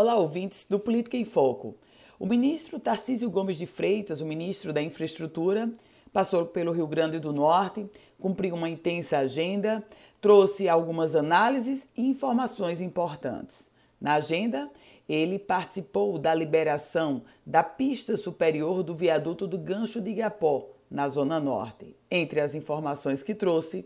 [0.00, 1.74] Olá, ouvintes do Política em Foco.
[2.20, 5.68] O ministro Tarcísio Gomes de Freitas, o ministro da Infraestrutura,
[6.12, 7.84] passou pelo Rio Grande do Norte,
[8.20, 9.84] cumpriu uma intensa agenda,
[10.20, 13.68] trouxe algumas análises e informações importantes.
[14.00, 14.70] Na agenda,
[15.08, 21.40] ele participou da liberação da pista superior do viaduto do Gancho de Igapó, na Zona
[21.40, 21.96] Norte.
[22.08, 23.84] Entre as informações que trouxe,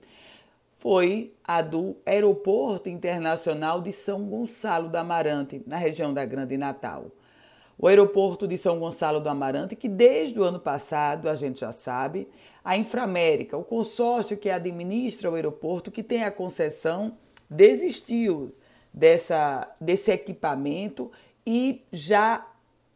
[0.83, 7.06] foi a do Aeroporto Internacional de São Gonçalo do Amarante, na região da Grande Natal.
[7.79, 11.70] O aeroporto de São Gonçalo do Amarante, que desde o ano passado, a gente já
[11.70, 12.29] sabe,
[12.65, 17.17] a Inframérica, o consórcio que administra o aeroporto, que tem a concessão,
[17.48, 18.53] desistiu
[18.92, 21.12] dessa, desse equipamento
[21.47, 22.45] e já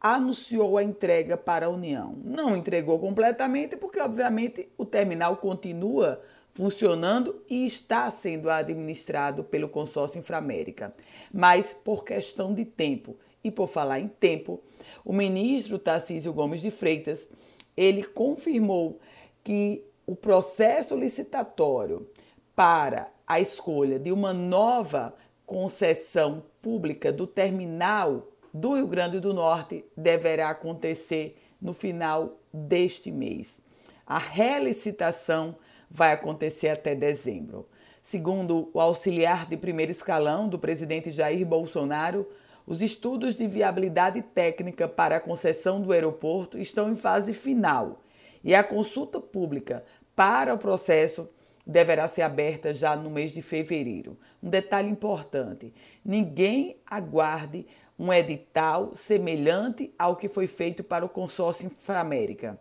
[0.01, 2.17] anunciou a entrega para a União.
[2.25, 6.21] Não entregou completamente, porque, obviamente, o terminal continua
[6.57, 10.95] funcionando e está sendo administrado pelo consórcio Inframérica.
[11.31, 14.63] Mas por questão de tempo e por falar em tempo,
[15.05, 17.29] o ministro Tarcísio Gomes de Freitas,
[17.77, 18.99] ele confirmou
[19.45, 22.09] que o processo licitatório
[22.55, 29.85] para a escolha de uma nova concessão pública do terminal do Rio Grande do Norte
[29.95, 33.61] deverá acontecer no final deste mês.
[34.07, 35.55] A relicitação
[35.91, 37.67] vai acontecer até dezembro.
[38.03, 42.29] Segundo o auxiliar de primeiro escalão do presidente Jair Bolsonaro,
[42.67, 48.03] os estudos de viabilidade técnica para a concessão do aeroporto estão em fase final
[48.43, 49.85] e a consulta pública
[50.15, 51.29] para o processo
[51.67, 54.17] deverá ser aberta já no mês de fevereiro.
[54.43, 57.67] Um detalhe importante: ninguém aguarde
[57.99, 62.59] um edital semelhante ao que foi feito para o consórcio Inframérica.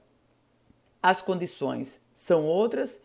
[1.03, 2.99] As condições são outras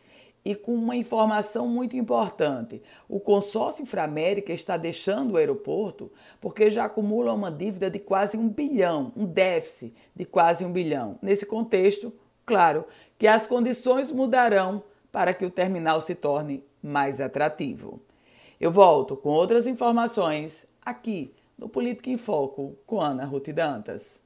[0.45, 2.83] e com uma informação muito importante.
[3.09, 6.11] O consórcio Inframérica está deixando o aeroporto
[6.41, 11.19] porque já acumula uma dívida de quase um bilhão, um déficit de quase um bilhão.
[11.21, 12.13] Nesse contexto,
[12.47, 12.85] claro
[13.19, 18.01] que as condições mudarão para que o terminal se torne mais atrativo.
[18.61, 24.21] Eu volto com outras informações aqui no Política em Foco com Ana Ruth Dantas.